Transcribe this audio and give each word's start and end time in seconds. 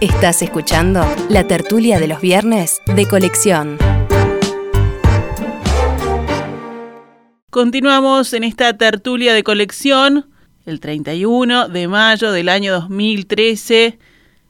Estás 0.00 0.40
escuchando 0.40 1.04
la 1.28 1.46
tertulia 1.46 2.00
de 2.00 2.08
los 2.08 2.22
viernes 2.22 2.80
de 2.86 3.06
colección. 3.06 3.76
Continuamos 7.50 8.32
en 8.32 8.44
esta 8.44 8.78
tertulia 8.78 9.34
de 9.34 9.42
colección 9.42 10.30
el 10.64 10.80
31 10.80 11.68
de 11.68 11.86
mayo 11.86 12.32
del 12.32 12.48
año 12.48 12.72
2013. 12.72 13.98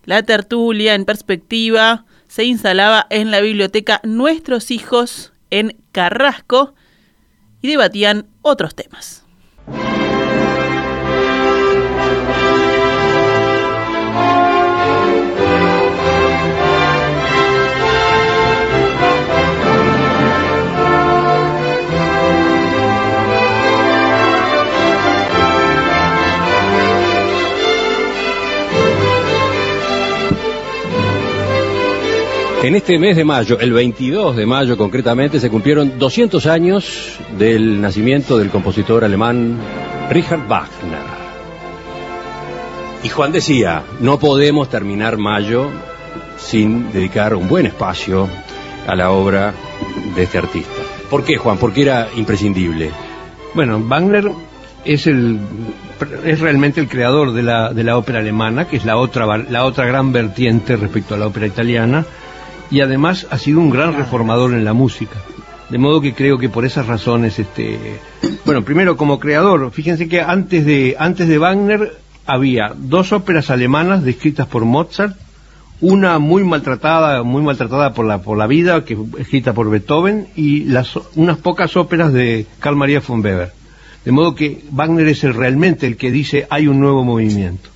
La 0.04 0.22
tertulia 0.22 0.94
en 0.94 1.04
perspectiva 1.04 2.04
se 2.28 2.44
instalaba 2.44 3.08
en 3.10 3.32
la 3.32 3.40
biblioteca 3.40 4.00
Nuestros 4.04 4.70
Hijos 4.70 5.32
en 5.50 5.76
Carrasco 5.90 6.74
y 7.60 7.66
debatían 7.66 8.28
otros 8.42 8.76
temas. 8.76 9.19
En 32.62 32.74
este 32.74 32.98
mes 32.98 33.16
de 33.16 33.24
mayo, 33.24 33.58
el 33.58 33.72
22 33.72 34.36
de 34.36 34.44
mayo 34.44 34.76
concretamente, 34.76 35.40
se 35.40 35.48
cumplieron 35.48 35.98
200 35.98 36.44
años 36.44 37.18
del 37.38 37.80
nacimiento 37.80 38.36
del 38.36 38.50
compositor 38.50 39.02
alemán 39.02 39.56
Richard 40.10 40.46
Wagner. 40.46 41.00
Y 43.02 43.08
Juan 43.08 43.32
decía, 43.32 43.82
no 44.00 44.18
podemos 44.18 44.68
terminar 44.68 45.16
mayo 45.16 45.70
sin 46.36 46.92
dedicar 46.92 47.34
un 47.34 47.48
buen 47.48 47.64
espacio 47.64 48.28
a 48.86 48.94
la 48.94 49.10
obra 49.10 49.54
de 50.14 50.22
este 50.22 50.36
artista. 50.36 50.82
¿Por 51.08 51.24
qué, 51.24 51.38
Juan? 51.38 51.56
Porque 51.56 51.80
era 51.80 52.08
imprescindible. 52.14 52.90
Bueno, 53.54 53.80
Wagner 53.82 54.30
es 54.84 55.06
el 55.06 55.38
es 56.26 56.40
realmente 56.40 56.80
el 56.80 56.88
creador 56.88 57.32
de 57.32 57.42
la, 57.42 57.72
de 57.72 57.84
la 57.84 57.96
ópera 57.96 58.18
alemana, 58.18 58.68
que 58.68 58.76
es 58.76 58.84
la 58.84 58.98
otra 58.98 59.38
la 59.38 59.64
otra 59.64 59.86
gran 59.86 60.12
vertiente 60.12 60.76
respecto 60.76 61.14
a 61.14 61.18
la 61.18 61.26
ópera 61.26 61.46
italiana 61.46 62.04
y 62.70 62.80
además 62.80 63.26
ha 63.30 63.38
sido 63.38 63.60
un 63.60 63.70
gran 63.70 63.94
reformador 63.94 64.54
en 64.54 64.64
la 64.64 64.72
música. 64.72 65.16
De 65.70 65.78
modo 65.78 66.00
que 66.00 66.14
creo 66.14 66.38
que 66.38 66.48
por 66.48 66.64
esas 66.64 66.86
razones, 66.86 67.38
este, 67.38 67.78
bueno, 68.44 68.62
primero 68.62 68.96
como 68.96 69.20
creador, 69.20 69.70
fíjense 69.70 70.08
que 70.08 70.20
antes 70.20 70.66
de, 70.66 70.96
antes 70.98 71.28
de 71.28 71.38
Wagner 71.38 71.96
había 72.26 72.74
dos 72.76 73.12
óperas 73.12 73.50
alemanas 73.50 74.04
descritas 74.04 74.46
por 74.46 74.64
Mozart, 74.64 75.16
una 75.80 76.18
muy 76.18 76.44
maltratada, 76.44 77.22
muy 77.22 77.42
maltratada 77.42 77.94
por 77.94 78.04
la, 78.04 78.20
por 78.20 78.36
la 78.36 78.46
vida, 78.46 78.84
que 78.84 78.98
escrita 79.18 79.54
por 79.54 79.70
Beethoven, 79.70 80.28
y 80.36 80.64
las, 80.64 80.96
unas 81.14 81.38
pocas 81.38 81.76
óperas 81.76 82.12
de 82.12 82.46
Carl 82.58 82.76
Maria 82.76 83.00
von 83.06 83.24
Weber. 83.24 83.52
De 84.04 84.12
modo 84.12 84.34
que 84.34 84.62
Wagner 84.70 85.06
es 85.08 85.24
el, 85.24 85.34
realmente 85.34 85.86
el 85.86 85.96
que 85.96 86.10
dice 86.10 86.46
hay 86.50 86.66
un 86.66 86.80
nuevo 86.80 87.04
movimiento. 87.04 87.70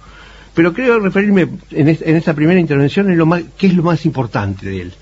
Pero 0.54 0.72
creo 0.72 1.00
referirme 1.00 1.48
en, 1.72 1.88
esta 1.88 2.34
primera 2.34 2.60
intervención 2.60 3.10
en 3.10 3.18
lo 3.18 3.26
más, 3.26 3.42
qué 3.58 3.66
es 3.66 3.74
lo 3.74 3.82
más 3.82 4.06
importante 4.06 4.66
de 4.66 4.82
él. 4.82 4.92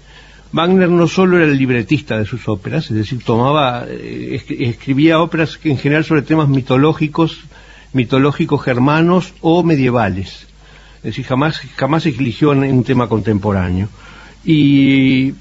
Wagner 0.53 0.89
no 0.89 1.09
solo 1.09 1.37
era 1.37 1.47
el 1.47 1.57
libretista 1.57 2.19
de 2.19 2.27
sus 2.27 2.49
óperas, 2.49 2.91
es 2.91 2.97
decir, 2.97 3.23
tomaba, 3.25 3.87
eh, 3.89 4.43
escribía 4.59 5.21
óperas 5.21 5.59
en 5.65 5.79
general 5.79 6.05
sobre 6.05 6.23
temas 6.23 6.49
mitológicos, 6.49 7.41
mitológicos 7.93 8.63
germanos 8.63 9.35
o 9.41 9.63
medievales. 9.63 10.47
Es 10.99 11.03
decir, 11.03 11.25
jamás, 11.25 11.61
jamás 11.77 12.07
eligió 12.07 12.53
en 12.53 12.65
un 12.65 12.85
tema 12.85 13.09
contemporáneo. 13.09 13.89
Y 14.45 15.35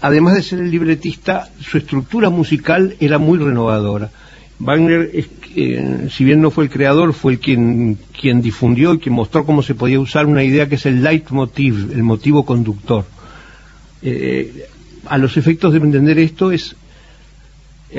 además 0.00 0.34
de 0.34 0.42
ser 0.42 0.58
el 0.60 0.70
libretista, 0.70 1.50
su 1.60 1.78
estructura 1.78 2.30
musical 2.30 2.96
era 3.00 3.18
muy 3.18 3.38
renovadora. 3.38 4.10
Wagner, 4.60 5.10
si 6.10 6.24
bien 6.24 6.40
no 6.40 6.50
fue 6.50 6.64
el 6.64 6.70
creador, 6.70 7.12
fue 7.12 7.32
el 7.32 7.38
quien, 7.38 7.98
quien 8.18 8.42
difundió 8.42 8.94
y 8.94 8.98
quien 8.98 9.14
mostró 9.14 9.44
cómo 9.44 9.62
se 9.62 9.74
podía 9.74 10.00
usar 10.00 10.26
una 10.26 10.42
idea 10.42 10.68
que 10.68 10.74
es 10.74 10.86
el 10.86 11.02
leitmotiv, 11.02 11.92
el 11.92 12.02
motivo 12.02 12.44
conductor. 12.44 13.04
Eh, 14.02 14.68
a 15.06 15.18
los 15.18 15.36
efectos 15.36 15.72
de 15.72 15.78
entender 15.78 16.18
esto 16.18 16.50
es 16.52 16.76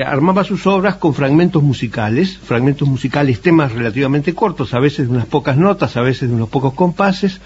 armaba 0.06 0.44
sus 0.44 0.66
obras 0.66 0.96
con 0.96 1.14
fragmentos 1.14 1.62
musicales, 1.62 2.38
fragmentos 2.38 2.86
musicales, 2.86 3.40
temas 3.40 3.72
relativamente 3.72 4.34
cortos, 4.34 4.72
a 4.72 4.78
veces 4.78 5.08
de 5.08 5.14
unas 5.14 5.26
pocas 5.26 5.56
notas, 5.56 5.96
a 5.96 6.02
veces 6.02 6.28
de 6.28 6.34
unos 6.34 6.48
pocos 6.48 6.74
compases, 6.74 7.40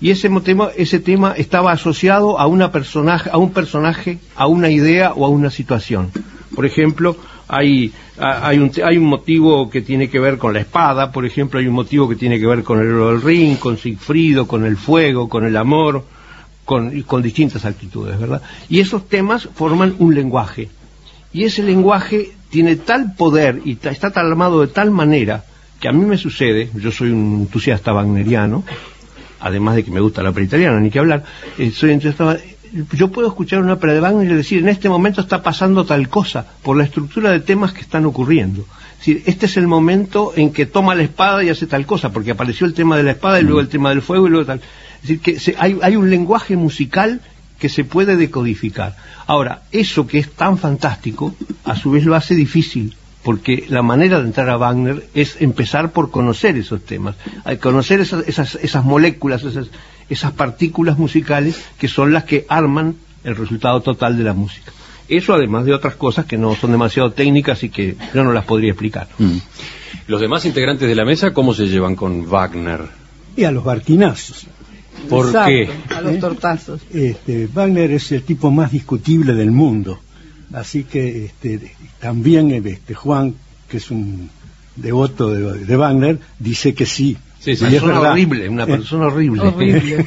y 0.00 0.10
ese 0.10 0.30
tema, 0.40 0.68
ese 0.76 1.00
tema 1.00 1.34
estaba 1.36 1.72
asociado 1.72 2.38
a 2.38 2.46
una 2.46 2.72
personaje, 2.72 3.28
a 3.30 3.38
un 3.38 3.52
personaje, 3.52 4.18
a 4.36 4.46
una 4.46 4.70
idea 4.70 5.12
o 5.12 5.26
a 5.26 5.28
una 5.28 5.50
situación. 5.50 6.10
Por 6.54 6.64
ejemplo, 6.64 7.16
hay, 7.50 7.92
hay, 8.16 8.58
un, 8.58 8.70
hay 8.84 8.96
un 8.96 9.06
motivo 9.06 9.68
que 9.68 9.82
tiene 9.82 10.08
que 10.08 10.20
ver 10.20 10.38
con 10.38 10.52
la 10.52 10.60
espada, 10.60 11.10
por 11.10 11.26
ejemplo, 11.26 11.58
hay 11.58 11.66
un 11.66 11.74
motivo 11.74 12.08
que 12.08 12.14
tiene 12.14 12.38
que 12.38 12.46
ver 12.46 12.62
con 12.62 12.78
el 12.78 12.86
del 12.86 13.20
ring, 13.20 13.58
con 13.58 13.76
Sigfrido, 13.76 14.46
con 14.46 14.64
el 14.64 14.76
fuego, 14.76 15.28
con 15.28 15.44
el 15.44 15.56
amor, 15.56 16.04
con, 16.64 17.02
con 17.02 17.22
distintas 17.22 17.64
actitudes, 17.64 18.18
¿verdad? 18.20 18.40
Y 18.68 18.78
esos 18.78 19.08
temas 19.08 19.48
forman 19.52 19.96
un 19.98 20.14
lenguaje. 20.14 20.68
Y 21.32 21.44
ese 21.44 21.64
lenguaje 21.64 22.32
tiene 22.50 22.76
tal 22.76 23.14
poder 23.16 23.60
y 23.64 23.72
está 23.82 24.10
tal 24.10 24.26
armado 24.26 24.60
de 24.60 24.68
tal 24.68 24.92
manera 24.92 25.44
que 25.80 25.88
a 25.88 25.92
mí 25.92 26.04
me 26.04 26.18
sucede, 26.18 26.70
yo 26.74 26.92
soy 26.92 27.10
un 27.10 27.40
entusiasta 27.40 27.92
wagneriano, 27.92 28.62
además 29.40 29.74
de 29.74 29.84
que 29.84 29.90
me 29.90 30.00
gusta 30.00 30.22
la 30.22 30.30
ópera 30.30 30.46
italiana, 30.46 30.78
ni 30.78 30.90
que 30.90 30.98
hablar, 30.98 31.24
eh, 31.58 31.70
soy 31.70 31.92
entusiasta, 31.92 32.38
yo 32.92 33.08
puedo 33.08 33.28
escuchar 33.28 33.60
una 33.60 33.74
ópera 33.74 33.94
de 33.94 34.00
Wagner 34.00 34.30
y 34.30 34.34
decir, 34.34 34.58
en 34.60 34.68
este 34.68 34.88
momento 34.88 35.20
está 35.20 35.42
pasando 35.42 35.84
tal 35.84 36.08
cosa, 36.08 36.46
por 36.62 36.76
la 36.76 36.84
estructura 36.84 37.30
de 37.30 37.40
temas 37.40 37.72
que 37.72 37.80
están 37.80 38.04
ocurriendo. 38.06 38.64
Es 38.92 38.98
decir, 38.98 39.22
este 39.26 39.46
es 39.46 39.56
el 39.56 39.66
momento 39.66 40.32
en 40.36 40.52
que 40.52 40.66
toma 40.66 40.94
la 40.94 41.02
espada 41.02 41.42
y 41.42 41.48
hace 41.48 41.66
tal 41.66 41.86
cosa, 41.86 42.12
porque 42.12 42.32
apareció 42.32 42.66
el 42.66 42.74
tema 42.74 42.96
de 42.96 43.02
la 43.02 43.12
espada 43.12 43.40
y 43.40 43.44
luego 43.44 43.60
el 43.60 43.68
tema 43.68 43.90
del 43.90 44.02
fuego 44.02 44.26
y 44.26 44.30
luego 44.30 44.46
tal. 44.46 44.60
Es 45.02 45.08
decir, 45.08 45.20
que 45.20 45.56
hay, 45.58 45.78
hay 45.82 45.96
un 45.96 46.10
lenguaje 46.10 46.56
musical 46.56 47.20
que 47.58 47.68
se 47.68 47.84
puede 47.84 48.16
decodificar. 48.16 48.96
Ahora, 49.26 49.62
eso 49.72 50.06
que 50.06 50.18
es 50.18 50.30
tan 50.32 50.58
fantástico, 50.58 51.34
a 51.64 51.76
su 51.76 51.90
vez 51.90 52.04
lo 52.04 52.14
hace 52.14 52.34
difícil, 52.34 52.96
porque 53.22 53.66
la 53.68 53.82
manera 53.82 54.18
de 54.18 54.26
entrar 54.26 54.48
a 54.48 54.56
Wagner 54.56 55.06
es 55.14 55.40
empezar 55.40 55.92
por 55.92 56.10
conocer 56.10 56.56
esos 56.56 56.84
temas, 56.84 57.16
conocer 57.60 58.00
esas, 58.00 58.26
esas, 58.26 58.54
esas 58.56 58.84
moléculas, 58.84 59.44
esas, 59.44 59.68
esas 60.10 60.32
partículas 60.32 60.98
musicales 60.98 61.58
que 61.78 61.88
son 61.88 62.12
las 62.12 62.24
que 62.24 62.44
arman 62.48 62.96
el 63.24 63.36
resultado 63.36 63.80
total 63.80 64.18
de 64.18 64.24
la 64.24 64.34
música. 64.34 64.72
Eso 65.08 65.34
además 65.34 65.64
de 65.64 65.72
otras 65.72 65.94
cosas 65.94 66.26
que 66.26 66.36
no 66.36 66.54
son 66.54 66.72
demasiado 66.72 67.12
técnicas 67.12 67.62
y 67.64 67.70
que 67.70 67.96
yo 68.14 68.22
no 68.22 68.32
las 68.32 68.44
podría 68.44 68.70
explicar. 68.70 69.08
Mm. 69.18 69.38
Los 70.06 70.20
demás 70.20 70.44
integrantes 70.44 70.88
de 70.88 70.94
la 70.94 71.04
mesa, 71.04 71.32
¿cómo 71.32 71.54
se 71.54 71.66
llevan 71.66 71.96
con 71.96 72.28
Wagner? 72.28 72.82
Y 73.36 73.44
a 73.44 73.50
los 73.50 73.64
barquinazos. 73.64 74.46
¿Por 75.08 75.32
qué? 75.32 75.68
A 75.94 76.00
los 76.00 76.18
tortazos. 76.18 76.80
Este, 76.92 77.46
Wagner 77.46 77.90
es 77.92 78.12
el 78.12 78.22
tipo 78.22 78.50
más 78.50 78.70
discutible 78.70 79.34
del 79.34 79.50
mundo. 79.50 79.98
Así 80.52 80.84
que 80.84 81.26
este, 81.26 81.74
también 82.00 82.50
este, 82.50 82.94
Juan, 82.94 83.34
que 83.68 83.78
es 83.78 83.90
un 83.90 84.30
devoto 84.76 85.30
de, 85.30 85.76
Wagner, 85.76 86.18
dice 86.38 86.74
que 86.74 86.86
sí. 86.86 87.16
Sí, 87.40 87.56
sí, 87.56 87.64
es 87.74 87.82
horrible, 87.82 88.50
una 88.50 88.66
persona 88.66 89.06
horrible. 89.06 89.40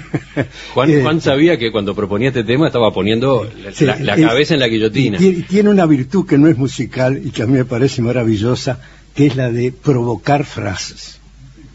Juan, 0.75 0.89
eh, 0.89 1.01
Juan, 1.01 1.19
sabía 1.19 1.57
que 1.57 1.71
cuando 1.71 1.95
proponía 1.95 2.27
este 2.27 2.43
tema 2.43 2.67
estaba 2.67 2.93
poniendo 2.93 3.49
la, 3.79 4.15
cabeza 4.15 4.53
en 4.53 4.59
la 4.59 4.67
guillotina. 4.67 5.17
Y 5.19 5.41
tiene 5.41 5.71
una 5.71 5.87
virtud 5.87 6.27
que 6.27 6.37
no 6.37 6.47
es 6.47 6.57
musical 6.57 7.19
y 7.25 7.31
que 7.31 7.41
a 7.41 7.47
mí 7.47 7.53
me 7.53 7.65
parece 7.65 8.03
maravillosa, 8.03 8.79
que 9.15 9.25
es 9.25 9.35
la 9.35 9.51
de 9.51 9.71
provocar 9.71 10.45
frases. 10.45 11.19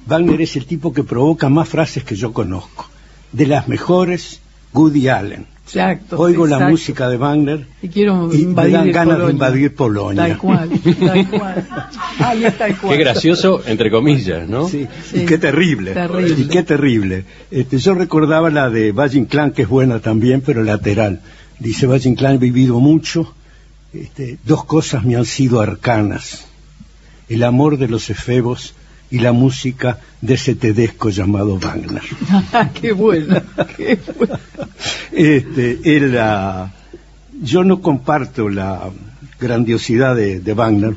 Wagner 0.06 0.41
es 0.42 0.54
el 0.54 0.64
tipo 0.64 0.92
que 0.92 1.02
provoca 1.02 1.48
más 1.48 1.69
frases 1.69 2.04
que 2.04 2.14
yo 2.14 2.32
conozco. 2.32 2.88
De 3.32 3.49
las 3.49 3.66
mejores, 3.66 4.40
Woody 4.72 5.08
Allen. 5.08 5.46
Exacto. 5.69 6.19
Oigo 6.19 6.47
la 6.47 6.70
música 6.70 7.11
de 7.11 7.19
Wagner 7.19 7.67
y, 7.82 7.88
quiero 7.88 8.26
me 8.26 8.70
dan 8.70 8.91
ganas 8.91 9.19
de 9.19 9.31
invadir 9.31 9.75
Polonia. 9.75 10.29
Tal 10.29 10.38
cual, 10.38 10.70
tal 10.99 11.29
cual. 11.29 11.69
Ahí 12.20 12.44
está 12.44 12.69
Qué 12.73 12.97
gracioso, 12.97 13.62
entre 13.67 13.91
comillas, 13.91 14.49
¿no? 14.49 14.67
Sí, 14.67 14.87
y 15.12 15.26
qué 15.26 15.37
terrible. 15.37 15.94
Y 16.38 16.44
qué 16.49 16.62
terrible. 16.62 17.25
Este, 17.50 17.79
yo 17.79 17.93
recordaba 17.93 18.49
la 18.49 18.70
de 18.70 18.93
Valle 18.93 19.19
Inclán, 19.19 19.50
que 19.50 19.62
es 19.62 19.69
buena 19.69 20.00
también, 20.00 20.41
pero 20.41 20.62
lateral. 20.62 21.20
Dice 21.59 21.87
Valle 21.87 22.09
Inclán, 22.09 22.37
he 22.37 22.38
vivido 22.38 22.81
mucho. 22.81 23.35
Este, 23.93 24.38
dos 24.44 24.64
cosas 24.64 25.05
me 25.05 25.17
han 25.17 25.26
sido 25.26 25.61
arcanas. 25.61 26.47
El 27.29 27.43
amor 27.43 27.76
de 27.76 27.88
los 27.88 28.09
efebos 28.09 28.75
y 29.10 29.19
la 29.19 29.32
música 29.32 29.99
de 30.20 30.34
ese 30.34 30.55
tedesco 30.55 31.10
llamado 31.10 31.58
Wagner. 31.58 32.02
¡Qué 32.81 32.93
bueno! 32.93 33.40
¡Qué 33.76 33.99
bueno! 34.16 34.38
Este, 35.12 35.78
yo 37.40 37.64
no 37.64 37.81
comparto 37.81 38.49
la 38.49 38.90
grandiosidad 39.40 40.16
de, 40.16 40.55
Wagner, 40.55 40.94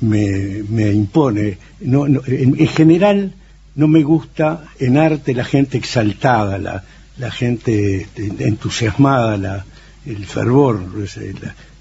me, 0.00 0.92
impone. 0.92 1.58
No, 1.80 2.06
en, 2.06 2.68
general 2.68 3.32
no 3.74 3.88
me 3.88 4.02
gusta 4.02 4.64
en 4.78 4.96
arte 4.98 5.34
la 5.34 5.44
gente 5.44 5.78
exaltada, 5.78 6.58
la, 6.58 6.84
la 7.18 7.30
gente 7.30 8.02
este, 8.02 8.26
entusiasmada, 8.46 9.36
la, 9.36 9.64
el 10.04 10.24
fervor, 10.26 10.80
es, 11.02 11.16
es 11.16 11.34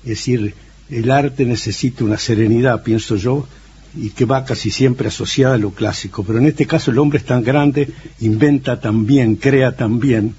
decir, 0.04 0.54
el 0.90 1.12
arte 1.12 1.46
necesita 1.46 2.04
una 2.04 2.18
serenidad, 2.18 2.84
pienso 2.84 3.16
yo, 3.16 3.48
y 3.96 4.10
que 4.10 4.26
va 4.26 4.46
casi 4.46 4.72
siempre 4.72 5.08
asociada 5.08 5.56
a 5.56 5.58
lo 5.58 5.72
clásico. 5.72 6.24
Pero 6.24 6.40
en 6.40 6.48
este 6.48 6.66
caso 6.66 6.92
el 6.92 7.00
hombre 7.00 7.20
es 7.20 7.26
tan 7.26 7.44
grande, 7.44 7.90
inventa 8.20 8.80
tan 8.80 9.06
bien, 9.06 9.36
crea 9.36 9.76
tan 9.76 10.00
bien, 10.00 10.36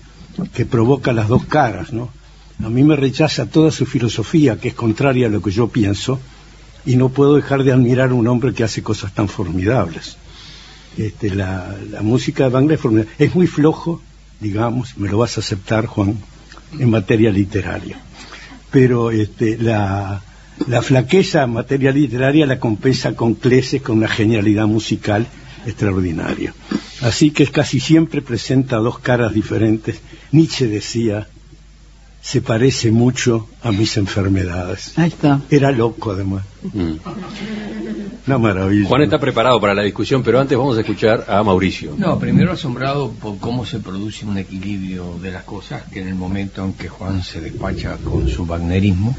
que 0.52 0.66
provoca 0.66 1.12
las 1.12 1.28
dos 1.28 1.46
caras, 1.46 1.92
¿no? 1.92 2.10
A 2.64 2.68
mí 2.68 2.82
me 2.82 2.96
rechaza 2.96 3.46
toda 3.46 3.70
su 3.70 3.84
filosofía, 3.84 4.58
que 4.58 4.68
es 4.68 4.74
contraria 4.74 5.26
a 5.26 5.30
lo 5.30 5.42
que 5.42 5.50
yo 5.50 5.68
pienso, 5.68 6.20
y 6.86 6.96
no 6.96 7.10
puedo 7.10 7.34
dejar 7.34 7.64
de 7.64 7.72
admirar 7.72 8.10
a 8.10 8.14
un 8.14 8.26
hombre 8.28 8.54
que 8.54 8.64
hace 8.64 8.82
cosas 8.82 9.12
tan 9.12 9.28
formidables. 9.28 10.16
Este, 10.96 11.34
la, 11.34 11.74
música 12.00 12.44
de 12.44 12.50
Wagner 12.50 12.74
es 12.74 12.80
formidable. 12.80 13.12
Es 13.18 13.34
muy 13.34 13.46
flojo, 13.46 14.00
digamos, 14.40 14.96
me 14.96 15.08
lo 15.08 15.18
vas 15.18 15.36
a 15.36 15.40
aceptar, 15.40 15.86
Juan, 15.86 16.18
en 16.78 16.90
materia 16.90 17.30
literaria. 17.30 18.00
Pero 18.70 19.10
este, 19.10 19.58
la, 19.58 20.22
la 20.66 20.82
flaqueza 20.82 21.42
en 21.42 21.52
materia 21.52 21.92
literaria 21.92 22.46
la 22.46 22.58
compensa 22.58 23.14
con 23.14 23.34
Cleses, 23.34 23.82
con 23.82 23.98
una 23.98 24.08
genialidad 24.08 24.66
musical 24.66 25.26
extraordinaria. 25.66 26.54
Así 27.02 27.30
que 27.30 27.46
casi 27.46 27.80
siempre 27.80 28.22
presenta 28.22 28.76
dos 28.76 28.98
caras 28.98 29.34
diferentes. 29.34 30.00
Nietzsche 30.32 30.66
decía, 30.66 31.28
se 32.26 32.40
parece 32.40 32.90
mucho 32.90 33.46
a 33.62 33.70
mis 33.70 33.96
enfermedades. 33.96 34.98
Ahí 34.98 35.10
está. 35.10 35.42
Era 35.48 35.70
loco 35.70 36.10
además. 36.10 36.42
Mm. 36.72 36.94
Una 38.26 38.38
maravilla. 38.38 38.88
Juan 38.88 39.02
está 39.02 39.20
preparado 39.20 39.60
para 39.60 39.74
la 39.74 39.82
discusión, 39.82 40.24
pero 40.24 40.40
antes 40.40 40.58
vamos 40.58 40.76
a 40.76 40.80
escuchar 40.80 41.24
a 41.28 41.44
Mauricio. 41.44 41.94
No, 41.96 42.18
primero 42.18 42.50
asombrado 42.50 43.12
por 43.12 43.38
cómo 43.38 43.64
se 43.64 43.78
produce 43.78 44.26
un 44.26 44.38
equilibrio 44.38 45.20
de 45.22 45.30
las 45.30 45.44
cosas, 45.44 45.84
que 45.84 46.00
en 46.00 46.08
el 46.08 46.16
momento 46.16 46.64
en 46.64 46.72
que 46.72 46.88
Juan 46.88 47.22
se 47.22 47.40
despacha 47.40 47.96
con 47.98 48.28
su 48.28 48.42
wagnerismo, 48.44 49.14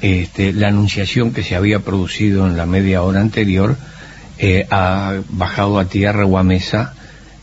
este, 0.00 0.54
la 0.54 0.68
anunciación 0.68 1.34
que 1.34 1.42
se 1.42 1.54
había 1.54 1.80
producido 1.80 2.46
en 2.46 2.56
la 2.56 2.64
media 2.64 3.02
hora 3.02 3.20
anterior 3.20 3.76
eh, 4.38 4.66
ha 4.70 5.20
bajado 5.28 5.78
a 5.78 5.84
tierra 5.84 6.24
o 6.24 6.38
a 6.38 6.42
mesa 6.42 6.94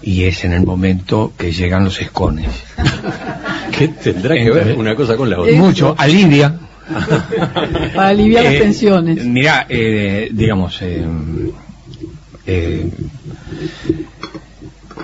y 0.06 0.24
es 0.24 0.46
en 0.46 0.54
el 0.54 0.66
momento 0.66 1.34
que 1.38 1.52
llegan 1.52 1.84
los 1.84 2.00
escones. 2.00 2.50
¿Qué 3.78 3.90
tendrá 3.90 4.36
que 4.36 4.52
ver 4.52 4.78
una 4.78 4.96
cosa 4.96 5.18
con 5.18 5.30
la 5.30 5.40
otra? 5.40 5.54
Mucho, 5.56 5.96
alivia. 5.98 6.58
Para 7.96 8.10
aliviar 8.10 8.44
las 8.44 8.54
eh, 8.54 8.60
tensiones. 8.60 9.26
Mira, 9.26 9.66
eh, 9.68 10.30
digamos, 10.32 10.80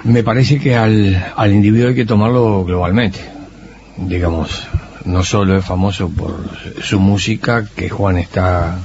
me 0.04 0.24
parece 0.24 0.60
que 0.60 0.76
al, 0.76 1.34
al 1.36 1.52
individuo 1.52 1.90
hay 1.90 1.96
que 1.96 2.06
tomarlo 2.06 2.64
globalmente. 2.64 3.20
Digamos, 3.98 4.68
no 5.06 5.24
solo 5.24 5.58
es 5.58 5.66
famoso 5.66 6.10
por 6.10 6.48
su 6.82 7.00
música, 7.00 7.68
que 7.76 7.90
Juan 7.90 8.20
está 8.20 8.78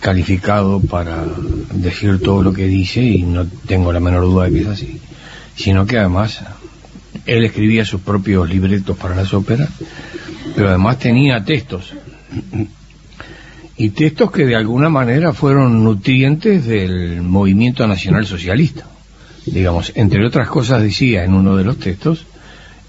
calificado 0.00 0.80
para 0.80 1.24
decir 1.74 2.20
todo 2.22 2.42
lo 2.42 2.52
que 2.52 2.66
dice 2.66 3.02
y 3.02 3.22
no 3.22 3.46
tengo 3.66 3.92
la 3.92 4.00
menor 4.00 4.22
duda 4.22 4.44
de 4.44 4.52
que 4.52 4.60
es 4.60 4.66
así, 4.68 5.00
sino 5.60 5.86
que 5.86 5.98
además 5.98 6.42
él 7.26 7.44
escribía 7.44 7.84
sus 7.84 8.00
propios 8.00 8.48
libretos 8.48 8.96
para 8.96 9.14
las 9.14 9.34
óperas, 9.34 9.68
pero 10.56 10.68
además 10.68 10.98
tenía 10.98 11.44
textos. 11.44 11.92
Y 13.76 13.90
textos 13.90 14.30
que 14.30 14.46
de 14.46 14.56
alguna 14.56 14.88
manera 14.88 15.34
fueron 15.34 15.84
nutrientes 15.84 16.64
del 16.66 17.20
movimiento 17.20 17.86
nacional 17.86 18.26
socialista. 18.26 18.86
Digamos, 19.44 19.92
entre 19.96 20.26
otras 20.26 20.48
cosas 20.48 20.82
decía 20.82 21.24
en 21.24 21.34
uno 21.34 21.56
de 21.56 21.64
los 21.64 21.78
textos, 21.78 22.24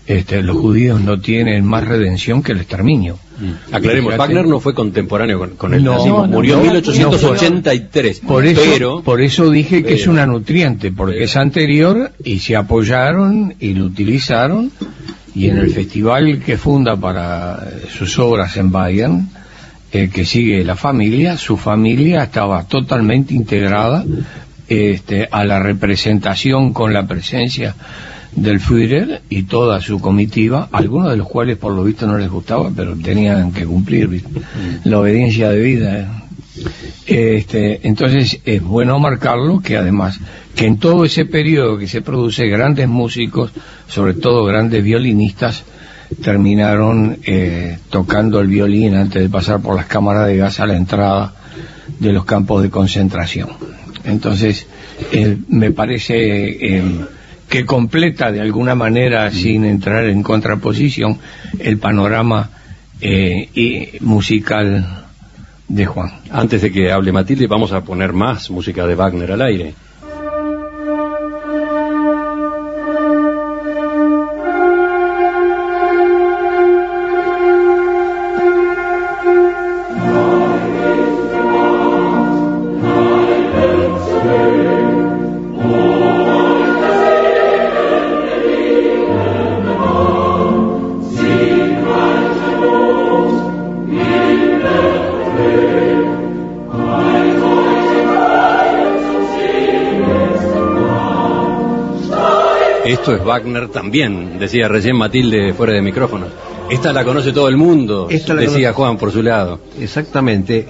este, 0.07 0.41
los 0.41 0.57
judíos 0.57 0.99
no 0.99 1.19
tienen 1.19 1.65
más 1.65 1.87
redención 1.87 2.41
que 2.41 2.53
el 2.53 2.59
exterminio. 2.59 3.19
Mm. 3.39 3.73
Aclaremos, 3.75 4.17
Wagner 4.17 4.47
no 4.47 4.59
fue 4.59 4.73
contemporáneo 4.73 5.39
con, 5.57 5.73
el 5.73 5.83
nazismo, 5.83 6.25
murió 6.25 6.57
en 6.57 6.63
1883. 6.63 8.19
por, 8.21 8.45
eso, 8.45 9.01
por 9.03 9.21
eso 9.21 9.49
dije 9.49 9.83
que 9.83 9.93
es 9.93 10.07
una 10.07 10.25
nutriente, 10.25 10.91
porque 10.91 11.23
es 11.23 11.37
anterior 11.37 12.11
y 12.23 12.39
se 12.39 12.55
apoyaron 12.55 13.53
y 13.59 13.73
lo 13.73 13.85
utilizaron 13.85 14.71
y 15.33 15.47
en 15.47 15.57
el 15.57 15.71
festival 15.71 16.39
que 16.39 16.57
funda 16.57 16.97
para 16.97 17.65
sus 17.89 18.19
obras 18.19 18.57
en 18.57 18.71
Bayern, 18.71 19.29
el 19.91 20.09
que 20.09 20.25
sigue 20.25 20.63
la 20.63 20.75
familia, 20.75 21.37
su 21.37 21.57
familia 21.57 22.23
estaba 22.23 22.63
totalmente 22.63 23.33
integrada 23.33 24.03
este, 24.67 25.27
a 25.31 25.43
la 25.45 25.59
representación 25.59 26.73
con 26.73 26.93
la 26.93 27.07
presencia 27.07 27.75
del 28.35 28.59
Führer 28.59 29.21
y 29.29 29.43
toda 29.43 29.81
su 29.81 29.99
comitiva, 29.99 30.69
algunos 30.71 31.11
de 31.11 31.17
los 31.17 31.27
cuales 31.27 31.57
por 31.57 31.73
lo 31.73 31.83
visto 31.83 32.07
no 32.07 32.17
les 32.17 32.29
gustaba, 32.29 32.71
pero 32.75 32.95
tenían 32.95 33.51
que 33.51 33.65
cumplir 33.65 34.09
mm. 34.09 34.21
la 34.85 34.99
obediencia 34.99 35.49
de 35.49 35.59
vida. 35.59 35.99
¿eh? 35.99 36.07
Este, 37.05 37.87
entonces 37.87 38.39
es 38.45 38.61
bueno 38.61 38.99
marcarlo 38.99 39.59
que 39.61 39.77
además 39.77 40.19
que 40.55 40.65
en 40.65 40.77
todo 40.77 41.05
ese 41.05 41.25
periodo 41.25 41.77
que 41.77 41.87
se 41.87 42.01
produce 42.01 42.47
grandes 42.47 42.87
músicos, 42.87 43.51
sobre 43.87 44.13
todo 44.13 44.45
grandes 44.45 44.83
violinistas, 44.83 45.63
terminaron 46.21 47.19
eh, 47.25 47.79
tocando 47.89 48.39
el 48.39 48.47
violín 48.47 48.95
antes 48.95 49.21
de 49.21 49.29
pasar 49.29 49.61
por 49.61 49.75
las 49.75 49.85
cámaras 49.85 50.27
de 50.27 50.37
gas 50.37 50.59
a 50.59 50.67
la 50.67 50.75
entrada 50.75 51.33
de 51.99 52.11
los 52.11 52.25
campos 52.25 52.61
de 52.63 52.69
concentración. 52.69 53.49
Entonces, 54.03 54.65
eh, 55.11 55.37
me 55.47 55.71
parece 55.71 56.77
em, 56.77 57.05
que 57.51 57.65
completa 57.65 58.31
de 58.31 58.39
alguna 58.39 58.75
manera, 58.75 59.29
sin 59.29 59.65
entrar 59.65 60.05
en 60.05 60.23
contraposición, 60.23 61.19
el 61.59 61.79
panorama 61.79 62.49
eh, 63.01 63.97
musical 63.99 65.05
de 65.67 65.85
Juan. 65.85 66.13
Antes 66.31 66.61
de 66.61 66.71
que 66.71 66.93
hable 66.93 67.11
Matilde, 67.11 67.47
vamos 67.47 67.73
a 67.73 67.83
poner 67.83 68.13
más 68.13 68.49
música 68.49 68.87
de 68.87 68.95
Wagner 68.95 69.33
al 69.33 69.41
aire. 69.41 69.73
Esto 103.01 103.15
es 103.15 103.23
Wagner 103.23 103.67
también, 103.69 104.37
decía 104.37 104.67
recién 104.67 104.95
Matilde 104.95 105.55
fuera 105.55 105.73
de 105.73 105.81
micrófono. 105.81 106.27
Esta 106.69 106.93
la 106.93 107.03
conoce 107.03 107.31
todo 107.31 107.47
el 107.47 107.57
mundo, 107.57 108.07
decía 108.07 108.73
Juan 108.73 108.95
por 108.95 109.11
su 109.11 109.23
lado. 109.23 109.59
Exactamente. 109.79 110.67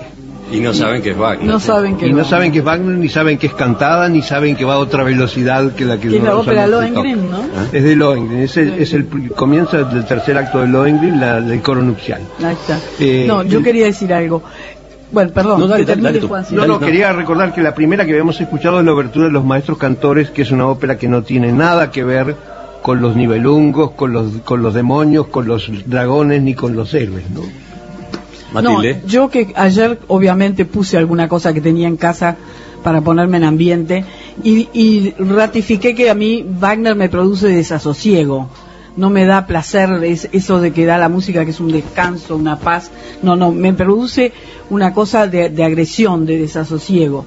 Y 0.49 0.61
no 0.61 0.73
saben 0.73 1.01
que 1.01 1.09
es 1.09 1.17
Wagner. 1.17 1.45
No 1.45 1.59
saben 1.59 1.97
que 1.97 2.07
y 2.07 2.13
no 2.13 2.23
saben 2.23 2.53
que 2.53 2.59
es 2.59 2.63
Wagner, 2.63 2.97
ni 2.97 3.09
saben 3.09 3.37
que 3.37 3.47
es 3.47 3.53
cantada, 3.53 4.07
ni 4.07 4.21
saben 4.21 4.55
que 4.55 4.63
va 4.63 4.75
a 4.75 4.77
otra 4.77 5.03
velocidad 5.03 5.73
que 5.73 5.83
la 5.83 5.99
que... 5.99 6.07
Es 6.07 6.23
la 6.23 6.37
ópera 6.37 6.67
Lohengrin, 6.67 7.29
¿no? 7.29 7.39
¿Ah? 7.53 7.65
Es 7.69 7.83
de 7.83 7.97
Lohengrin, 7.97 8.39
es 8.39 8.55
el, 8.55 8.73
es 8.79 8.93
el 8.93 9.09
comienzo 9.35 9.83
del 9.83 10.05
tercer 10.05 10.37
acto 10.37 10.61
de 10.61 10.67
Lohengrin, 10.67 11.19
la, 11.19 11.41
del 11.41 11.61
coro 11.61 11.81
nupcial. 11.81 12.21
Ahí 12.41 12.53
está. 12.53 12.79
Eh, 12.97 13.25
no, 13.27 13.43
yo 13.43 13.61
quería 13.61 13.87
decir 13.87 14.13
algo. 14.13 14.41
Bueno, 15.11 15.31
perdón. 15.31 15.59
No, 16.51 16.67
no, 16.67 16.79
quería 16.79 17.11
recordar 17.11 17.53
que 17.53 17.61
la 17.61 17.75
primera 17.75 18.05
que 18.05 18.11
habíamos 18.11 18.39
escuchado 18.39 18.79
es 18.79 18.85
la 18.85 18.93
obertura 18.93 19.25
de 19.25 19.31
los 19.31 19.43
maestros 19.43 19.77
cantores, 19.77 20.29
que 20.29 20.43
es 20.43 20.51
una 20.51 20.67
ópera 20.67 20.97
que 20.97 21.07
no 21.07 21.23
tiene 21.23 21.51
nada 21.51 21.91
que 21.91 22.03
ver 22.03 22.35
con 22.81 23.01
los 23.01 23.15
nivelungos, 23.15 23.91
con 23.91 24.13
los, 24.13 24.37
con 24.43 24.63
los 24.63 24.73
demonios, 24.73 25.27
con 25.27 25.47
los 25.47 25.69
dragones, 25.85 26.41
ni 26.41 26.55
con 26.55 26.75
los 26.75 26.93
héroes, 26.93 27.29
¿no? 27.29 27.41
Matilde. 28.53 29.01
yo 29.07 29.29
que 29.29 29.53
ayer 29.55 29.99
obviamente 30.07 30.65
puse 30.65 30.97
alguna 30.97 31.29
cosa 31.29 31.53
que 31.53 31.61
tenía 31.61 31.87
en 31.87 31.95
casa 31.95 32.35
para 32.83 32.99
ponerme 32.99 33.37
en 33.37 33.45
ambiente 33.45 34.03
y, 34.43 34.67
y 34.73 35.13
ratifiqué 35.17 35.95
que 35.95 36.09
a 36.09 36.15
mí 36.15 36.45
Wagner 36.59 36.95
me 36.95 37.07
produce 37.07 37.47
desasosiego 37.47 38.49
no 38.97 39.09
me 39.09 39.25
da 39.25 39.47
placer 39.47 39.89
eso 40.03 40.59
de 40.59 40.73
que 40.73 40.85
da 40.85 40.97
la 40.97 41.09
música 41.09 41.45
que 41.45 41.51
es 41.51 41.59
un 41.59 41.71
descanso, 41.71 42.35
una 42.35 42.59
paz, 42.59 42.91
no, 43.21 43.35
no, 43.35 43.51
me 43.51 43.73
produce 43.73 44.33
una 44.71 44.93
cosa 44.93 45.27
de, 45.27 45.63
agresión, 45.63 46.25
de 46.25 46.37
desasosiego. 46.37 47.25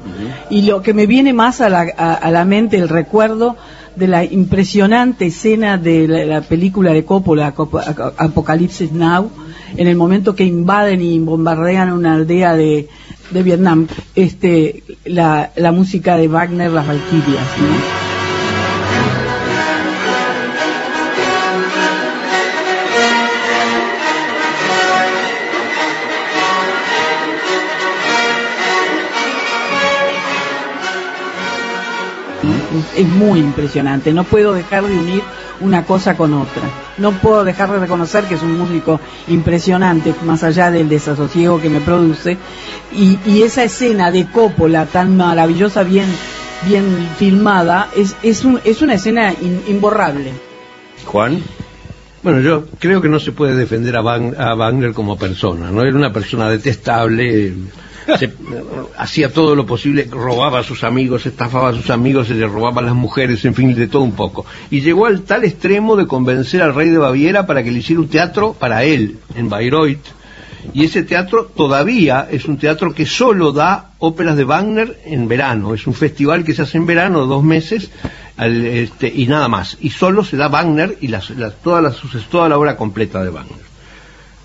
Y 0.48 0.62
lo 0.62 0.80
que 0.80 0.94
me 0.94 1.06
viene 1.06 1.34
más 1.34 1.60
a 1.60 1.68
la, 1.68 1.82
a, 1.82 2.30
la, 2.30 2.44
mente, 2.46 2.78
el 2.78 2.88
recuerdo 2.88 3.56
de 3.96 4.08
la 4.08 4.24
impresionante 4.24 5.26
escena 5.26 5.76
de 5.76 6.08
la, 6.08 6.40
película 6.40 6.92
de 6.92 7.04
Coppola, 7.04 7.54
Apocalipsis 8.16 8.92
Now, 8.92 9.30
en 9.76 9.86
el 9.86 9.94
momento 9.94 10.34
que 10.34 10.44
invaden 10.44 11.02
y 11.02 11.18
bombardean 11.18 11.92
una 11.92 12.14
aldea 12.14 12.54
de, 12.56 12.88
de 13.30 13.42
Vietnam, 13.42 13.88
este, 14.14 14.82
la, 15.04 15.52
la 15.54 15.70
música 15.70 16.16
de 16.16 16.28
Wagner, 16.28 16.70
las 16.70 16.86
Valquirias, 16.86 17.44
¿no? 17.60 18.03
Es 32.96 33.06
muy 33.08 33.40
impresionante. 33.40 34.12
No 34.12 34.24
puedo 34.24 34.52
dejar 34.52 34.84
de 34.84 34.98
unir 34.98 35.22
una 35.60 35.84
cosa 35.84 36.16
con 36.16 36.34
otra. 36.34 36.62
No 36.98 37.12
puedo 37.12 37.44
dejar 37.44 37.70
de 37.70 37.78
reconocer 37.78 38.24
que 38.24 38.34
es 38.34 38.42
un 38.42 38.58
músico 38.58 39.00
impresionante, 39.28 40.14
más 40.24 40.42
allá 40.42 40.70
del 40.70 40.88
desasosiego 40.88 41.60
que 41.60 41.70
me 41.70 41.80
produce. 41.80 42.36
Y, 42.92 43.42
esa 43.42 43.64
escena 43.64 44.10
de 44.10 44.26
Coppola 44.26 44.86
tan 44.86 45.16
maravillosa, 45.16 45.82
bien, 45.82 46.06
bien 46.66 47.08
filmada, 47.18 47.88
es, 47.94 48.16
es, 48.22 48.44
un, 48.44 48.60
es 48.64 48.80
una 48.82 48.94
escena 48.94 49.34
imborrable. 49.68 50.32
Juan. 51.04 51.42
Bueno, 52.22 52.40
yo 52.40 52.64
creo 52.78 53.02
que 53.02 53.08
no 53.10 53.20
se 53.20 53.32
puede 53.32 53.54
defender 53.54 53.96
a, 53.96 54.00
a 54.00 54.54
Wagner 54.54 54.94
como 54.94 55.18
persona, 55.18 55.70
¿no? 55.70 55.82
Era 55.82 55.94
una 55.94 56.10
persona 56.10 56.48
detestable, 56.48 57.52
hacía 58.98 59.32
todo 59.32 59.54
lo 59.54 59.66
posible, 59.66 60.08
robaba 60.10 60.60
a 60.60 60.62
sus 60.62 60.84
amigos, 60.84 61.26
estafaba 61.26 61.70
a 61.70 61.74
sus 61.74 61.90
amigos, 61.90 62.28
se 62.28 62.34
le 62.34 62.46
robaba 62.46 62.80
a 62.80 62.84
las 62.84 62.94
mujeres, 62.94 63.44
en 63.44 63.54
fin, 63.54 63.74
de 63.74 63.88
todo 63.88 64.02
un 64.02 64.12
poco. 64.12 64.46
Y 64.70 64.80
llegó 64.80 65.06
al 65.06 65.22
tal 65.22 65.44
extremo 65.44 65.96
de 65.96 66.06
convencer 66.06 66.62
al 66.62 66.74
rey 66.74 66.90
de 66.90 66.98
Baviera 66.98 67.46
para 67.46 67.62
que 67.62 67.70
le 67.70 67.78
hiciera 67.78 68.00
un 68.00 68.08
teatro 68.08 68.54
para 68.54 68.84
él, 68.84 69.18
en 69.34 69.48
Bayreuth. 69.48 70.06
Y 70.72 70.84
ese 70.84 71.02
teatro 71.02 71.44
todavía 71.44 72.26
es 72.30 72.46
un 72.46 72.56
teatro 72.56 72.94
que 72.94 73.04
solo 73.04 73.52
da 73.52 73.90
óperas 73.98 74.36
de 74.36 74.44
Wagner 74.44 74.98
en 75.04 75.28
verano. 75.28 75.74
Es 75.74 75.86
un 75.86 75.92
festival 75.92 76.44
que 76.44 76.54
se 76.54 76.62
hace 76.62 76.78
en 76.78 76.86
verano, 76.86 77.26
dos 77.26 77.44
meses, 77.44 77.90
este, 78.38 79.12
y 79.14 79.26
nada 79.26 79.48
más. 79.48 79.76
Y 79.80 79.90
solo 79.90 80.24
se 80.24 80.38
da 80.38 80.48
Wagner 80.48 80.96
y 81.00 81.08
las, 81.08 81.32
toda, 81.62 81.94
toda 82.30 82.48
la 82.48 82.56
obra 82.56 82.76
completa 82.76 83.22
de 83.22 83.30
Wagner. 83.30 83.63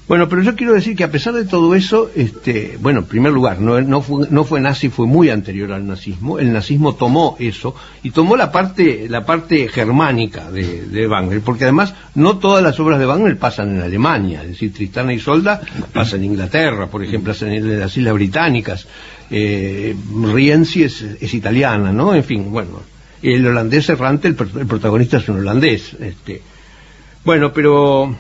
Bueno, 0.10 0.28
pero 0.28 0.42
yo 0.42 0.56
quiero 0.56 0.74
decir 0.74 0.96
que 0.96 1.04
a 1.04 1.12
pesar 1.12 1.36
de 1.36 1.46
todo 1.46 1.76
eso, 1.76 2.10
este, 2.16 2.80
bueno, 2.82 3.02
en 3.02 3.06
primer 3.06 3.32
lugar, 3.32 3.60
no, 3.62 4.02
fue, 4.02 4.26
no 4.32 4.44
fue 4.44 4.60
nazi, 4.60 4.90
fue 4.90 5.06
muy 5.06 5.30
anterior 5.30 5.72
al 5.72 5.86
nazismo. 5.86 6.40
El 6.40 6.52
nazismo 6.52 6.96
tomó 6.96 7.38
eso 7.38 7.76
y 8.02 8.10
tomó 8.10 8.36
la 8.36 8.52
parte, 8.52 9.06
la 9.08 9.24
parte 9.24 9.68
germánica 9.68 10.50
de, 10.50 10.88
de 10.88 11.06
Wagner, 11.06 11.42
porque 11.42 11.66
además 11.66 11.94
no 12.16 12.40
todas 12.40 12.64
las 12.64 12.80
obras 12.80 12.98
de 12.98 13.06
Wagner 13.06 13.38
pasan 13.38 13.76
en 13.76 13.84
Alemania, 13.84 14.42
es 14.42 14.50
decir, 14.50 14.74
Tristana 14.74 15.14
y 15.14 15.20
Solda 15.20 15.62
pasa 15.94 16.16
en 16.16 16.24
Inglaterra, 16.24 16.88
por 16.88 17.04
ejemplo, 17.04 17.32
en 17.42 17.80
las 17.80 17.96
Islas 17.96 18.16
Británicas. 18.16 18.88
Eh, 19.30 19.96
Rienzi 20.34 20.86
es, 20.86 21.04
es 21.04 21.34
italiana, 21.36 21.94
¿no? 21.94 22.16
En 22.16 22.24
fin, 22.24 22.50
bueno, 22.50 22.82
el 23.22 23.46
holandés 23.46 23.88
errante, 23.90 24.28
el, 24.28 24.36
el 24.60 24.66
protagonista 24.66 25.18
es 25.18 25.30
un 25.30 25.38
holandés. 25.38 25.94
Este. 26.00 26.42
Bueno, 27.24 27.54
pero 27.54 28.18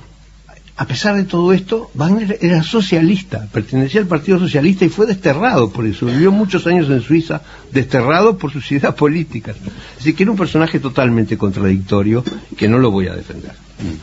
a 0.80 0.86
pesar 0.86 1.18
de 1.18 1.26
todo 1.26 1.52
esto, 1.52 1.92
Wagner 1.94 2.38
era 2.40 2.64
socialista, 2.64 3.50
pertenecía 3.52 4.00
al 4.00 4.08
Partido 4.08 4.40
Socialista 4.40 4.86
y 4.86 4.90
fue 4.90 5.06
desterrado 5.06 5.72
por 5.72 5.86
eso. 5.86 6.06
Vivió 6.06 6.32
muchos 6.32 6.66
años 6.68 6.90
en 6.90 7.02
Suiza, 7.02 7.42
desterrado 7.74 8.38
por 8.38 8.54
sus 8.54 8.72
ideas 8.72 8.96
políticas. 8.96 9.58
Así 10.00 10.14
que 10.14 10.24
era 10.24 10.32
un 10.32 10.38
personaje 10.38 10.80
totalmente 10.80 11.38
contradictorio 11.38 12.24
que 12.56 12.70
no 12.70 12.80
lo 12.80 12.92
voy 12.92 13.08
a 13.08 13.14
defender. 13.14 13.52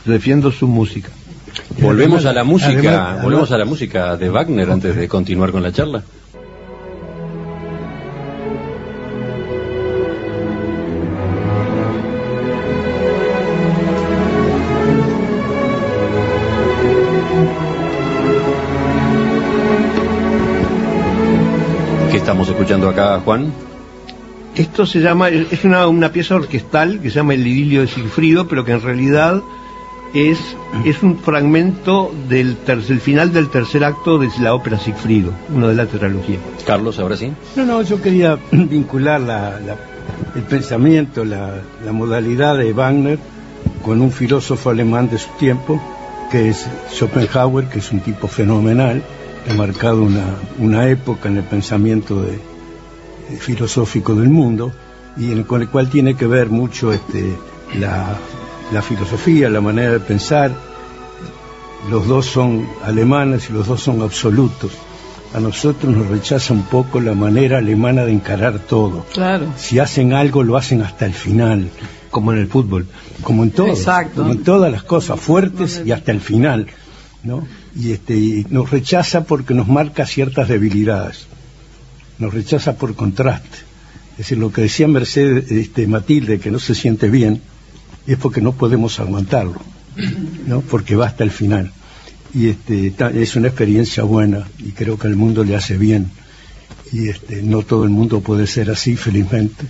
Defiendo 0.05 0.51
su 0.51 0.67
música. 0.67 1.09
Volvemos 1.81 2.27
a 2.27 2.33
la 2.33 2.43
música, 2.43 3.21
volvemos 3.23 3.51
a 3.51 3.57
la 3.57 3.65
música 3.65 4.15
de 4.15 4.29
Wagner 4.29 4.69
antes 4.69 4.95
de 4.95 5.07
continuar 5.07 5.51
con 5.51 5.63
la 5.63 5.71
charla. 5.71 6.03
Juan? 23.19 23.51
Esto 24.55 24.85
se 24.85 24.99
llama, 24.99 25.29
es 25.29 25.63
una, 25.63 25.87
una 25.87 26.11
pieza 26.11 26.35
orquestal 26.35 26.99
que 26.99 27.09
se 27.09 27.17
llama 27.17 27.35
El 27.35 27.45
idilio 27.45 27.81
de 27.81 27.87
Sigfrido, 27.87 28.47
pero 28.47 28.65
que 28.65 28.71
en 28.71 28.81
realidad 28.81 29.43
es, 30.13 30.39
es 30.83 31.03
un 31.03 31.19
fragmento 31.19 32.11
del, 32.27 32.55
tercer, 32.57 32.99
final 32.99 33.31
del 33.33 33.49
tercer 33.49 33.83
acto 33.83 34.17
de 34.17 34.29
la 34.41 34.55
ópera 34.55 34.79
Sigfrido, 34.79 35.31
uno 35.53 35.67
de 35.67 35.75
la 35.75 35.85
tetralogía. 35.85 36.39
Carlos, 36.65 36.97
ahora 36.97 37.17
sí. 37.17 37.31
No, 37.55 37.65
no, 37.65 37.81
yo 37.83 38.01
quería 38.01 38.37
vincular 38.51 39.21
la, 39.21 39.59
el 40.35 40.41
pensamiento, 40.43 41.23
la, 41.23 41.61
la 41.85 41.91
modalidad 41.91 42.57
de 42.57 42.73
Wagner 42.73 43.19
con 43.83 44.01
un 44.01 44.11
filósofo 44.11 44.69
alemán 44.69 45.09
de 45.09 45.17
su 45.17 45.29
tiempo, 45.37 45.79
que 46.31 46.49
es 46.49 46.67
Schopenhauer, 46.91 47.67
que 47.67 47.79
es 47.79 47.91
un 47.91 47.99
tipo 47.99 48.27
fenomenal, 48.27 49.03
ha 49.49 49.53
marcado 49.53 50.03
una, 50.03 50.35
una 50.59 50.89
época 50.89 51.29
en 51.29 51.37
el 51.37 51.43
pensamiento 51.43 52.21
de, 52.21 52.39
filosófico 53.39 54.15
del 54.15 54.29
mundo 54.29 54.71
y 55.17 55.31
en, 55.31 55.43
con 55.43 55.61
el 55.61 55.69
cual 55.69 55.89
tiene 55.89 56.15
que 56.15 56.27
ver 56.27 56.49
mucho 56.49 56.93
este, 56.93 57.35
la, 57.79 58.17
la 58.71 58.81
filosofía, 58.81 59.49
la 59.49 59.61
manera 59.61 59.93
de 59.93 59.99
pensar. 59.99 60.51
Los 61.89 62.07
dos 62.07 62.25
son 62.25 62.67
alemanes 62.83 63.49
y 63.49 63.53
los 63.53 63.67
dos 63.67 63.81
son 63.81 64.01
absolutos. 64.01 64.71
A 65.33 65.39
nosotros 65.39 65.95
nos 65.95 66.07
rechaza 66.07 66.53
un 66.53 66.63
poco 66.63 66.99
la 66.99 67.13
manera 67.13 67.57
alemana 67.57 68.05
de 68.05 68.11
encarar 68.11 68.59
todo. 68.59 69.05
Claro. 69.13 69.47
Si 69.57 69.79
hacen 69.79 70.13
algo, 70.13 70.43
lo 70.43 70.57
hacen 70.57 70.81
hasta 70.81 71.05
el 71.05 71.13
final. 71.13 71.69
Como 72.09 72.31
en 72.31 72.39
el 72.39 72.47
fútbol. 72.47 72.87
Como 73.21 73.43
en 73.43 73.51
todo. 73.51 73.67
Exacto. 73.67 74.21
Como 74.21 74.33
en 74.33 74.43
todas 74.43 74.71
las 74.71 74.83
cosas 74.83 75.19
fuertes 75.19 75.81
y 75.85 75.91
hasta 75.91 76.11
el 76.11 76.21
final. 76.21 76.67
¿no? 77.23 77.43
y, 77.77 77.91
este, 77.91 78.45
nos 78.49 78.69
rechaza 78.71 79.23
porque 79.23 79.53
nos 79.53 79.67
marca 79.67 80.05
ciertas 80.05 80.47
debilidades, 80.47 81.27
nos 82.19 82.33
rechaza 82.33 82.75
por 82.75 82.95
contraste. 82.95 83.57
Es 84.11 84.17
decir, 84.17 84.37
lo 84.37 84.51
que 84.51 84.61
decía 84.61 84.87
Mercedes 84.87 85.51
este, 85.51 85.85
Matilde, 85.85 86.39
que 86.39 86.49
no 86.49 86.59
se 86.59 86.73
siente 86.73 87.09
bien, 87.09 87.41
es 88.07 88.17
porque 88.17 88.41
no 88.41 88.53
podemos 88.53 88.99
aguantarlo, 88.99 89.61
¿no? 90.47 90.61
porque 90.61 90.95
va 90.95 91.07
hasta 91.07 91.23
el 91.23 91.31
final. 91.31 91.71
Y 92.33 92.47
este, 92.49 92.93
es 93.15 93.35
una 93.35 93.49
experiencia 93.49 94.03
buena 94.03 94.47
y 94.57 94.71
creo 94.71 94.97
que 94.97 95.07
al 95.07 95.15
mundo 95.15 95.43
le 95.43 95.55
hace 95.55 95.77
bien. 95.77 96.09
Y 96.91 97.09
este, 97.09 97.43
no 97.43 97.61
todo 97.61 97.83
el 97.83 97.89
mundo 97.89 98.21
puede 98.21 98.47
ser 98.47 98.71
así, 98.71 98.95
felizmente, 98.95 99.65